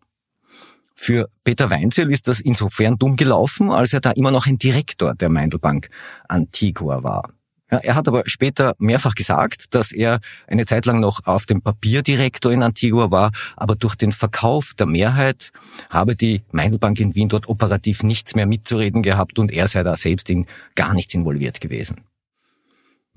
Für 0.95 1.29
Peter 1.45 1.69
Weinzel 1.69 2.11
ist 2.11 2.27
das 2.27 2.41
insofern 2.41 2.97
dumm 2.97 3.15
gelaufen, 3.15 3.71
als 3.71 3.93
er 3.93 4.01
da 4.01 4.11
immer 4.11 4.31
noch 4.31 4.47
ein 4.47 4.57
Direktor 4.57 5.15
der 5.15 5.29
Meindelbank 5.29 5.89
Antigua 6.27 7.03
war. 7.03 7.31
Ja, 7.71 7.77
er 7.77 7.95
hat 7.95 8.07
aber 8.07 8.23
später 8.25 8.75
mehrfach 8.79 9.15
gesagt, 9.15 9.73
dass 9.75 9.91
er 9.91 10.19
eine 10.47 10.65
Zeit 10.65 10.85
lang 10.85 10.99
noch 10.99 11.25
auf 11.25 11.45
dem 11.45 11.61
Papier 11.61 12.01
Direktor 12.01 12.51
in 12.51 12.63
Antigua 12.63 13.11
war, 13.11 13.31
aber 13.55 13.75
durch 13.75 13.95
den 13.95 14.11
Verkauf 14.11 14.73
der 14.73 14.87
Mehrheit 14.87 15.51
habe 15.89 16.15
die 16.15 16.41
Meindelbank 16.51 16.99
in 16.99 17.15
Wien 17.15 17.29
dort 17.29 17.47
operativ 17.47 18.03
nichts 18.03 18.35
mehr 18.35 18.47
mitzureden 18.47 19.03
gehabt 19.03 19.37
und 19.37 19.51
er 19.51 19.67
sei 19.67 19.83
da 19.83 19.95
selbst 19.95 20.29
in 20.29 20.47
gar 20.75 20.93
nichts 20.93 21.13
involviert 21.13 21.61
gewesen. 21.61 22.08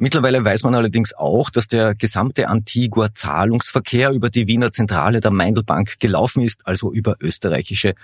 Mittlerweile 0.03 0.45
weiß 0.45 0.65
man 0.65 0.75
allerdings 0.75 1.15
auch, 1.15 1.49
dass 1.49 1.69
der 1.69 1.95
gesamte 1.95 2.49
Antigua-Zahlungsverkehr 2.49 4.11
über 4.11 4.31
die 4.31 4.49
Wiener 4.49 4.73
Zentrale 4.73 5.21
der 5.21 5.31
Meindelbank 5.31 6.01
gelaufen 6.01 6.43
ist, 6.43 6.67
also 6.67 6.93
über 6.93 7.15
österreichische 7.21 7.95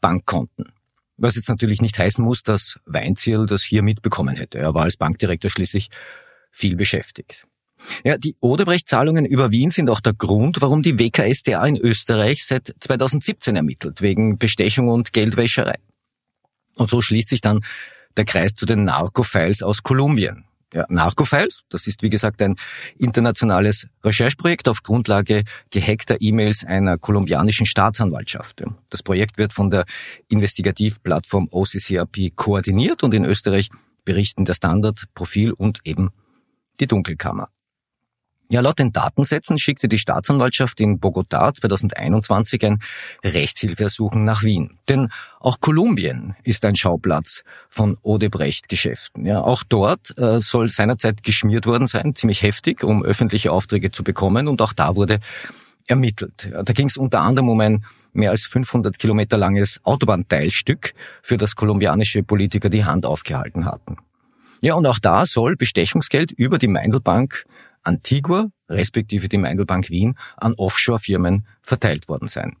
Bankkonten. 0.00 0.72
Was 1.18 1.36
jetzt 1.36 1.50
natürlich 1.50 1.82
nicht 1.82 1.98
heißen 1.98 2.24
muss, 2.24 2.42
dass 2.42 2.78
Weinzierl 2.86 3.44
das 3.44 3.62
hier 3.62 3.82
mitbekommen 3.82 4.34
hätte. 4.34 4.56
Er 4.56 4.72
war 4.72 4.84
als 4.84 4.96
Bankdirektor 4.96 5.50
schließlich 5.50 5.90
viel 6.50 6.74
beschäftigt. 6.74 7.46
Ja, 8.02 8.16
die 8.16 8.34
Odebrecht-Zahlungen 8.40 9.26
über 9.26 9.50
Wien 9.50 9.70
sind 9.70 9.90
auch 9.90 10.00
der 10.00 10.14
Grund, 10.14 10.62
warum 10.62 10.82
die 10.82 10.98
WKSDA 10.98 11.66
in 11.66 11.76
Österreich 11.76 12.46
seit 12.46 12.74
2017 12.80 13.56
ermittelt, 13.56 14.00
wegen 14.00 14.38
Bestechung 14.38 14.88
und 14.88 15.12
Geldwäscherei. 15.12 15.76
Und 16.76 16.88
so 16.88 17.02
schließt 17.02 17.28
sich 17.28 17.42
dann 17.42 17.60
der 18.16 18.24
Kreis 18.24 18.54
zu 18.54 18.64
den 18.64 18.84
Narco-Files 18.84 19.62
aus 19.62 19.82
Kolumbien. 19.82 20.45
Narcofiles, 20.88 21.62
das 21.68 21.86
ist 21.86 22.02
wie 22.02 22.10
gesagt 22.10 22.42
ein 22.42 22.56
internationales 22.98 23.86
Rechercheprojekt 24.04 24.68
auf 24.68 24.82
Grundlage 24.82 25.44
gehackter 25.70 26.16
E-Mails 26.20 26.64
einer 26.64 26.98
kolumbianischen 26.98 27.66
Staatsanwaltschaft. 27.66 28.62
Das 28.90 29.02
Projekt 29.02 29.38
wird 29.38 29.52
von 29.52 29.70
der 29.70 29.84
Investigativplattform 30.28 31.48
OCCRP 31.50 32.34
koordiniert 32.34 33.02
und 33.02 33.14
in 33.14 33.24
Österreich 33.24 33.70
berichten 34.04 34.44
der 34.44 34.54
Standard, 34.54 35.04
Profil 35.14 35.52
und 35.52 35.80
eben 35.84 36.10
die 36.80 36.86
Dunkelkammer. 36.86 37.48
Ja, 38.48 38.60
laut 38.60 38.78
den 38.78 38.92
Datensätzen 38.92 39.58
schickte 39.58 39.88
die 39.88 39.98
Staatsanwaltschaft 39.98 40.78
in 40.78 41.00
Bogotá 41.00 41.52
2021 41.52 42.64
ein 42.64 42.78
Rechtshilfeersuchen 43.24 44.24
nach 44.24 44.44
Wien. 44.44 44.78
Denn 44.88 45.08
auch 45.40 45.58
Kolumbien 45.58 46.36
ist 46.44 46.64
ein 46.64 46.76
Schauplatz 46.76 47.42
von 47.68 47.98
Odebrecht-Geschäften. 48.02 49.26
Ja, 49.26 49.40
auch 49.40 49.64
dort 49.64 50.16
äh, 50.16 50.40
soll 50.40 50.68
seinerzeit 50.68 51.24
geschmiert 51.24 51.66
worden 51.66 51.88
sein, 51.88 52.14
ziemlich 52.14 52.42
heftig, 52.42 52.84
um 52.84 53.02
öffentliche 53.02 53.50
Aufträge 53.50 53.90
zu 53.90 54.04
bekommen. 54.04 54.46
Und 54.46 54.62
auch 54.62 54.72
da 54.72 54.94
wurde 54.94 55.18
ermittelt. 55.88 56.48
Ja, 56.52 56.62
da 56.62 56.72
ging 56.72 56.86
es 56.86 56.96
unter 56.96 57.22
anderem 57.22 57.48
um 57.48 57.60
ein 57.60 57.84
mehr 58.12 58.30
als 58.30 58.46
500 58.46 58.98
Kilometer 58.98 59.36
langes 59.36 59.80
Autobahnteilstück, 59.84 60.94
für 61.20 61.36
das 61.36 61.56
kolumbianische 61.56 62.22
Politiker 62.22 62.70
die 62.70 62.84
Hand 62.84 63.06
aufgehalten 63.06 63.66
hatten. 63.66 63.96
Ja, 64.60 64.74
und 64.74 64.86
auch 64.86 64.98
da 64.98 65.26
soll 65.26 65.56
Bestechungsgeld 65.56 66.32
über 66.32 66.58
die 66.58 66.68
Meindelbank 66.68 67.44
Antigua 67.86 68.50
respektive 68.68 69.28
die 69.28 69.38
Meindelbank 69.38 69.90
Wien 69.90 70.16
an 70.36 70.54
Offshore-Firmen 70.54 71.46
verteilt 71.62 72.08
worden 72.08 72.28
sein. 72.28 72.56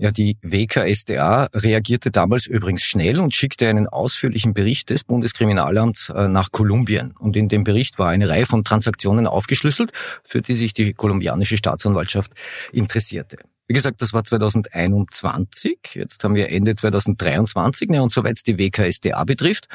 Ja, 0.00 0.10
die 0.10 0.38
WKSDA 0.40 1.50
reagierte 1.52 2.10
damals 2.10 2.46
übrigens 2.46 2.84
schnell 2.84 3.20
und 3.20 3.34
schickte 3.34 3.68
einen 3.68 3.86
ausführlichen 3.86 4.54
Bericht 4.54 4.88
des 4.88 5.04
Bundeskriminalamts 5.04 6.08
äh, 6.08 6.26
nach 6.26 6.52
Kolumbien. 6.52 7.12
Und 7.18 7.36
in 7.36 7.50
dem 7.50 7.64
Bericht 7.64 7.98
war 7.98 8.08
eine 8.08 8.26
Reihe 8.26 8.46
von 8.46 8.64
Transaktionen 8.64 9.26
aufgeschlüsselt, 9.26 9.92
für 10.24 10.40
die 10.40 10.54
sich 10.54 10.72
die 10.72 10.94
kolumbianische 10.94 11.58
Staatsanwaltschaft 11.58 12.32
interessierte. 12.72 13.36
Wie 13.66 13.74
gesagt, 13.74 14.00
das 14.00 14.14
war 14.14 14.24
2021. 14.24 15.78
Jetzt 15.92 16.24
haben 16.24 16.34
wir 16.34 16.50
Ende 16.50 16.74
2023. 16.74 17.90
Ja, 17.92 18.00
und 18.00 18.10
soweit 18.10 18.38
es 18.38 18.42
die 18.42 18.56
WKSDA 18.56 19.22
betrifft, 19.24 19.68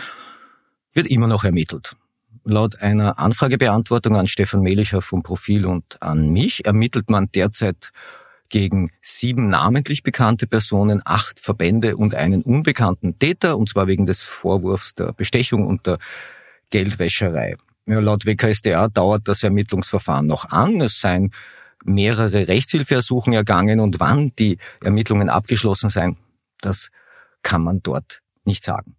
wird 0.93 1.05
immer 1.05 1.27
noch 1.27 1.43
ermittelt. 1.43 1.95
Laut 2.47 2.79
einer 2.79 3.17
Anfragebeantwortung 3.17 4.15
an 4.15 4.27
Stefan 4.27 4.61
Melicher 4.61 5.01
vom 5.01 5.23
Profil 5.23 5.65
und 5.65 5.99
an 5.99 6.29
mich 6.29 6.63
ermittelt 6.63 7.09
man 7.09 7.31
derzeit 7.33 7.91
gegen 8.49 8.91
sieben 9.01 9.49
namentlich 9.49 10.03
bekannte 10.03 10.45
Personen, 10.45 11.01
acht 11.03 11.39
Verbände 11.39 11.97
und 11.97 12.13
einen 12.13 12.43
unbekannten 12.43 13.17
Täter, 13.17 13.57
und 13.57 13.67
zwar 13.69 13.87
wegen 13.87 14.05
des 14.05 14.21
Vorwurfs 14.21 14.93
der 14.93 15.11
Bestechung 15.13 15.65
und 15.65 15.87
der 15.87 15.97
Geldwäscherei. 16.69 17.55
Ja, 17.87 17.99
laut 17.99 18.27
WKSDA 18.27 18.89
dauert 18.89 19.27
das 19.27 19.41
Ermittlungsverfahren 19.41 20.27
noch 20.27 20.51
an. 20.51 20.81
Es 20.81 20.99
seien 20.99 21.31
mehrere 21.83 22.47
Rechtshilfeersuchen 22.47 23.33
ergangen 23.33 23.79
und 23.79 23.99
wann 23.99 24.33
die 24.37 24.59
Ermittlungen 24.83 25.29
abgeschlossen 25.29 25.89
seien, 25.89 26.17
das 26.61 26.91
kann 27.41 27.63
man 27.63 27.81
dort 27.81 28.21
nicht 28.43 28.63
sagen. 28.63 28.95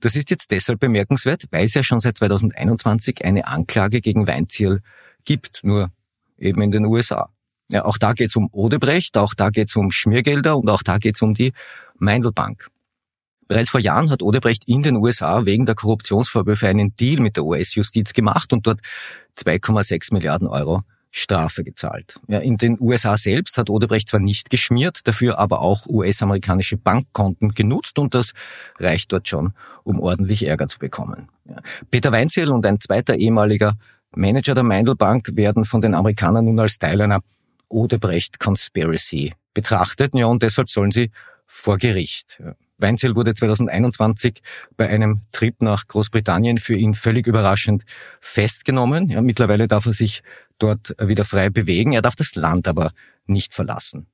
Das 0.00 0.16
ist 0.16 0.30
jetzt 0.30 0.50
deshalb 0.50 0.80
bemerkenswert, 0.80 1.44
weil 1.50 1.64
es 1.64 1.74
ja 1.74 1.82
schon 1.82 2.00
seit 2.00 2.18
2021 2.18 3.24
eine 3.24 3.46
Anklage 3.46 4.00
gegen 4.00 4.26
Weinzierl 4.26 4.80
gibt, 5.24 5.60
nur 5.62 5.90
eben 6.38 6.62
in 6.62 6.70
den 6.70 6.86
USA. 6.86 7.30
Ja, 7.68 7.84
auch 7.84 7.98
da 7.98 8.14
geht 8.14 8.30
es 8.30 8.36
um 8.36 8.48
Odebrecht, 8.52 9.16
auch 9.16 9.34
da 9.34 9.50
geht 9.50 9.68
es 9.68 9.76
um 9.76 9.90
Schmiergelder 9.90 10.56
und 10.56 10.68
auch 10.68 10.82
da 10.82 10.98
geht 10.98 11.14
es 11.14 11.22
um 11.22 11.34
die 11.34 11.52
Meindelbank. 11.98 12.68
Bereits 13.46 13.70
vor 13.70 13.80
Jahren 13.80 14.10
hat 14.10 14.22
Odebrecht 14.22 14.64
in 14.66 14.82
den 14.82 14.96
USA 14.96 15.44
wegen 15.44 15.66
der 15.66 15.74
Korruptionsvorwürfe 15.74 16.68
einen 16.68 16.94
Deal 16.96 17.20
mit 17.20 17.36
der 17.36 17.44
US-Justiz 17.44 18.12
gemacht 18.12 18.52
und 18.52 18.66
dort 18.66 18.80
2,6 19.38 20.12
Milliarden 20.12 20.46
Euro 20.46 20.82
Strafe 21.10 21.64
gezahlt. 21.64 22.20
Ja, 22.28 22.38
in 22.38 22.56
den 22.56 22.76
USA 22.80 23.16
selbst 23.16 23.58
hat 23.58 23.68
Odebrecht 23.68 24.08
zwar 24.08 24.20
nicht 24.20 24.48
geschmiert, 24.48 25.06
dafür 25.06 25.38
aber 25.38 25.60
auch 25.60 25.86
US-amerikanische 25.86 26.76
Bankkonten 26.76 27.50
genutzt 27.50 27.98
und 27.98 28.14
das 28.14 28.32
reicht 28.78 29.12
dort 29.12 29.26
schon, 29.26 29.54
um 29.82 30.00
ordentlich 30.00 30.46
Ärger 30.46 30.68
zu 30.68 30.78
bekommen. 30.78 31.28
Ja. 31.48 31.56
Peter 31.90 32.12
Weinzierl 32.12 32.50
und 32.50 32.64
ein 32.64 32.80
zweiter 32.80 33.16
ehemaliger 33.16 33.74
Manager 34.14 34.54
der 34.54 34.64
Meindl 34.64 34.94
Bank 34.94 35.30
werden 35.34 35.64
von 35.64 35.80
den 35.80 35.94
Amerikanern 35.94 36.44
nun 36.44 36.60
als 36.60 36.78
Teil 36.78 37.00
einer 37.00 37.20
Odebrecht 37.68 38.38
Conspiracy 38.38 39.32
betrachtet. 39.54 40.14
Ja, 40.14 40.26
und 40.26 40.42
deshalb 40.42 40.68
sollen 40.68 40.90
sie 40.90 41.10
vor 41.46 41.78
Gericht. 41.78 42.40
Weinzel 42.80 43.16
wurde 43.16 43.34
2021 43.34 44.42
bei 44.76 44.88
einem 44.88 45.22
Trip 45.32 45.60
nach 45.62 45.86
Großbritannien 45.86 46.58
für 46.58 46.74
ihn 46.74 46.94
völlig 46.94 47.26
überraschend 47.26 47.84
festgenommen. 48.20 49.08
Ja, 49.10 49.20
mittlerweile 49.20 49.68
darf 49.68 49.86
er 49.86 49.92
sich 49.92 50.22
dort 50.58 50.94
wieder 50.98 51.24
frei 51.24 51.50
bewegen. 51.50 51.92
Er 51.92 52.02
darf 52.02 52.16
das 52.16 52.34
Land 52.34 52.68
aber 52.68 52.92
nicht 53.26 53.54
verlassen. 53.54 54.06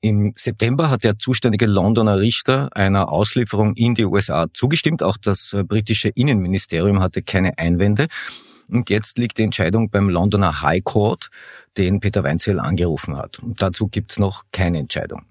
Im 0.00 0.32
September 0.36 0.90
hat 0.90 1.02
der 1.02 1.18
zuständige 1.18 1.66
Londoner 1.66 2.20
Richter 2.20 2.68
einer 2.76 3.10
Auslieferung 3.10 3.74
in 3.74 3.94
die 3.96 4.04
USA 4.04 4.46
zugestimmt. 4.54 5.02
Auch 5.02 5.16
das 5.16 5.56
britische 5.64 6.10
Innenministerium 6.10 7.00
hatte 7.00 7.22
keine 7.22 7.58
Einwände. 7.58 8.06
Und 8.68 8.90
jetzt 8.90 9.18
liegt 9.18 9.38
die 9.38 9.42
Entscheidung 9.42 9.90
beim 9.90 10.08
Londoner 10.08 10.62
High 10.62 10.84
Court, 10.84 11.30
den 11.76 12.00
Peter 12.00 12.22
Weinzierl 12.22 12.60
angerufen 12.60 13.16
hat. 13.16 13.40
Und 13.40 13.60
dazu 13.60 13.88
gibt's 13.88 14.18
noch 14.18 14.44
keine 14.52 14.78
Entscheidung. 14.78 15.24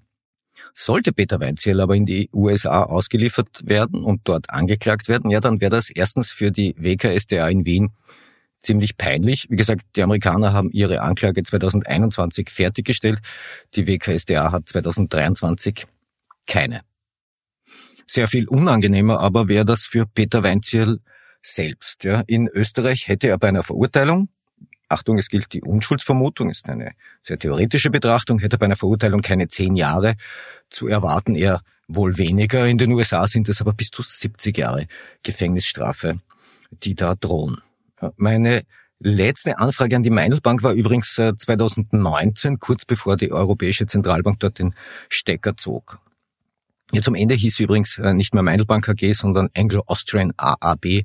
Sollte 0.80 1.12
Peter 1.12 1.40
Weinzierl 1.40 1.80
aber 1.80 1.96
in 1.96 2.06
die 2.06 2.30
USA 2.32 2.84
ausgeliefert 2.84 3.62
werden 3.64 4.04
und 4.04 4.20
dort 4.22 4.48
angeklagt 4.50 5.08
werden, 5.08 5.28
ja, 5.28 5.40
dann 5.40 5.60
wäre 5.60 5.72
das 5.72 5.90
erstens 5.90 6.30
für 6.30 6.52
die 6.52 6.76
WKSDA 6.78 7.48
in 7.48 7.66
Wien 7.66 7.90
ziemlich 8.60 8.96
peinlich. 8.96 9.48
Wie 9.50 9.56
gesagt, 9.56 9.82
die 9.96 10.04
Amerikaner 10.04 10.52
haben 10.52 10.70
ihre 10.70 11.00
Anklage 11.00 11.42
2021 11.42 12.48
fertiggestellt. 12.48 13.18
Die 13.74 13.88
WKSDA 13.88 14.52
hat 14.52 14.68
2023 14.68 15.84
keine. 16.46 16.82
Sehr 18.06 18.28
viel 18.28 18.46
unangenehmer 18.46 19.18
aber 19.18 19.48
wäre 19.48 19.64
das 19.64 19.82
für 19.82 20.06
Peter 20.06 20.44
Weinzierl 20.44 21.00
selbst. 21.42 22.04
Ja. 22.04 22.22
In 22.28 22.46
Österreich 22.46 23.08
hätte 23.08 23.26
er 23.26 23.38
bei 23.38 23.48
einer 23.48 23.64
Verurteilung, 23.64 24.28
Achtung, 24.88 25.18
es 25.18 25.28
gilt 25.28 25.52
die 25.52 25.62
Unschuldsvermutung, 25.62 26.50
ist 26.50 26.68
eine 26.68 26.92
sehr 27.22 27.38
theoretische 27.38 27.90
Betrachtung, 27.90 28.38
hätte 28.38 28.58
bei 28.58 28.66
einer 28.66 28.76
Verurteilung 28.76 29.20
keine 29.20 29.48
zehn 29.48 29.76
Jahre 29.76 30.14
zu 30.68 30.88
erwarten, 30.88 31.34
eher 31.34 31.60
wohl 31.88 32.16
weniger. 32.18 32.66
In 32.66 32.78
den 32.78 32.92
USA 32.92 33.26
sind 33.26 33.48
es 33.48 33.60
aber 33.60 33.72
bis 33.72 33.90
zu 33.90 34.02
70 34.02 34.56
Jahre 34.56 34.86
Gefängnisstrafe, 35.22 36.20
die 36.70 36.94
da 36.94 37.14
drohen. 37.14 37.58
Meine 38.16 38.64
letzte 39.00 39.58
Anfrage 39.58 39.96
an 39.96 40.02
die 40.02 40.10
Meindelbank 40.10 40.62
war 40.62 40.72
übrigens 40.72 41.14
2019, 41.14 42.54
äh, 42.54 42.56
kurz 42.58 42.84
bevor 42.84 43.16
die 43.16 43.32
Europäische 43.32 43.86
Zentralbank 43.86 44.40
dort 44.40 44.58
den 44.58 44.74
Stecker 45.08 45.56
zog. 45.56 45.98
Ja, 46.92 47.02
zum 47.02 47.14
Ende 47.14 47.34
hieß 47.34 47.60
übrigens 47.60 47.98
äh, 47.98 48.14
nicht 48.14 48.34
mehr 48.34 48.42
Meindelbank 48.42 48.88
AG, 48.88 49.12
sondern 49.12 49.50
Anglo-Austrian 49.56 50.32
AAB 50.36 51.04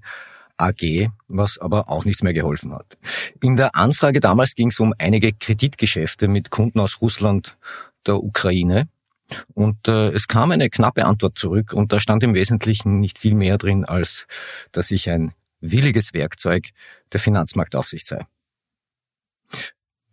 AG, 0.58 1.10
was 1.28 1.58
aber 1.58 1.90
auch 1.90 2.06
nichts 2.06 2.24
mehr 2.24 2.34
geholfen 2.34 2.74
hat. 2.74 2.98
In 3.42 3.56
der 3.56 3.76
Anfrage 3.76 4.20
damals 4.20 4.56
ging 4.56 4.70
es 4.70 4.80
um 4.80 4.94
einige 4.98 5.34
Kreditgeschäfte 5.34 6.28
mit 6.28 6.50
Kunden 6.50 6.80
aus 6.80 7.02
Russland, 7.02 7.58
der 8.06 8.24
Ukraine. 8.24 8.88
Und 9.54 9.88
äh, 9.88 10.10
es 10.10 10.28
kam 10.28 10.52
eine 10.52 10.70
knappe 10.70 11.06
Antwort 11.06 11.38
zurück 11.38 11.74
und 11.74 11.92
da 11.92 12.00
stand 12.00 12.24
im 12.24 12.36
Wesentlichen 12.36 13.00
nicht 13.00 13.18
viel 13.18 13.34
mehr 13.34 13.58
drin, 13.58 13.86
als 13.86 14.28
dass 14.72 14.92
ich 14.92 15.10
ein 15.10 15.34
williges 15.60 16.14
Werkzeug 16.14 16.70
der 17.12 17.20
Finanzmarktaufsicht 17.20 18.06
sei. 18.06 18.28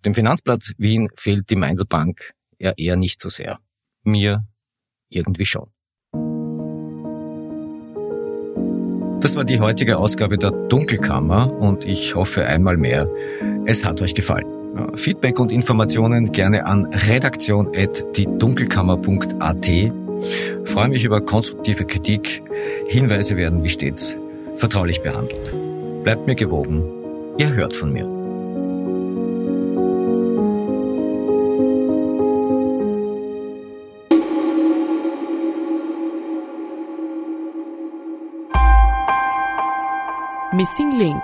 Dem 0.05 0.15
Finanzplatz 0.15 0.73
Wien 0.79 1.11
fehlt 1.15 1.51
die 1.51 1.57
Meindelbank 1.57 2.33
ja 2.59 2.73
eher 2.77 2.97
nicht 2.97 3.21
so 3.21 3.29
sehr. 3.29 3.59
Mir 4.03 4.47
irgendwie 5.11 5.47
schon. 5.47 5.71
Das 9.21 9.37
war 9.37 9.45
die 9.45 9.61
heutige 9.61 9.99
Ausgabe 9.99 10.39
der 10.39 10.51
Dunkelkammer 10.51 11.53
und 11.53 11.85
ich 11.85 12.15
hoffe 12.15 12.47
einmal 12.47 12.79
mehr, 12.79 13.07
es 13.67 13.85
hat 13.85 14.01
euch 14.01 14.15
gefallen. 14.15 14.47
Feedback 14.95 15.39
und 15.39 15.53
Informationen 15.53 16.33
gerne 16.33 16.65
an 16.67 16.87
redaktion.diedunkelkammer.at. 16.87 19.71
Freue 20.65 20.89
mich 20.89 21.05
über 21.05 21.21
konstruktive 21.21 21.85
Kritik. 21.85 22.43
Hinweise 22.89 23.37
werden 23.37 23.63
wie 23.63 23.69
stets 23.69 24.17
vertraulich 24.57 25.03
behandelt. 25.03 25.53
Bleibt 26.03 26.27
mir 26.27 26.35
gewogen. 26.35 26.83
Ihr 27.39 27.55
hört 27.55 27.77
von 27.77 27.93
mir. 27.93 28.20
Missing 40.61 40.99
Link 40.99 41.23